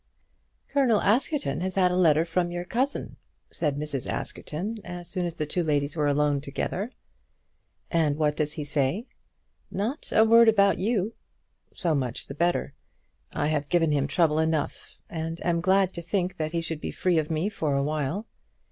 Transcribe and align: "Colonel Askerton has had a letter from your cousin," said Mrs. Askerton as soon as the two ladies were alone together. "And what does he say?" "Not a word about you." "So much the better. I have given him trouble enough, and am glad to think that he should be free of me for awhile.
"Colonel 0.67 0.99
Askerton 0.99 1.61
has 1.61 1.75
had 1.75 1.91
a 1.91 1.95
letter 1.95 2.25
from 2.25 2.51
your 2.51 2.63
cousin," 2.65 3.17
said 3.51 3.77
Mrs. 3.77 4.09
Askerton 4.09 4.79
as 4.83 5.07
soon 5.07 5.27
as 5.27 5.35
the 5.35 5.45
two 5.45 5.63
ladies 5.63 5.95
were 5.95 6.07
alone 6.07 6.41
together. 6.41 6.91
"And 7.91 8.17
what 8.17 8.35
does 8.35 8.53
he 8.53 8.63
say?" 8.63 9.05
"Not 9.69 10.11
a 10.11 10.25
word 10.25 10.47
about 10.47 10.79
you." 10.79 11.13
"So 11.75 11.93
much 11.93 12.25
the 12.25 12.33
better. 12.33 12.73
I 13.31 13.49
have 13.49 13.69
given 13.69 13.91
him 13.91 14.07
trouble 14.07 14.39
enough, 14.39 14.95
and 15.07 15.39
am 15.45 15.61
glad 15.61 15.93
to 15.93 16.01
think 16.01 16.37
that 16.37 16.51
he 16.51 16.61
should 16.61 16.81
be 16.81 16.89
free 16.89 17.19
of 17.19 17.29
me 17.29 17.47
for 17.47 17.75
awhile. 17.75 18.25